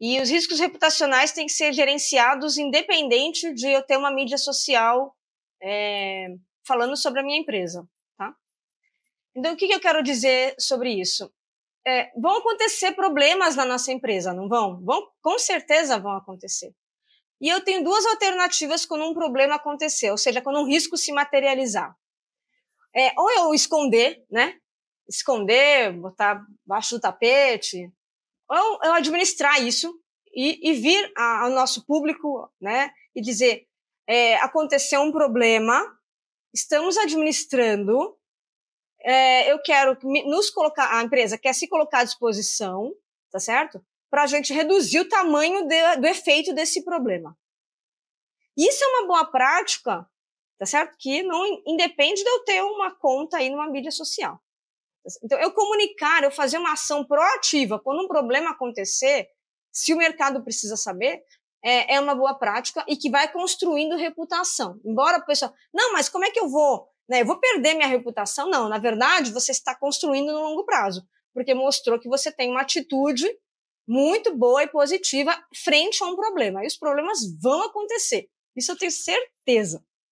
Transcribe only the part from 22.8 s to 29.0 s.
É, ou eu esconder, né? Esconder, botar baixo do tapete, ou eu